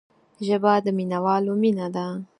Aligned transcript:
ژبه 0.45 0.73
د 0.85 0.87
مینوالو 0.97 1.53
مینه 1.61 1.87
ده 1.95 2.05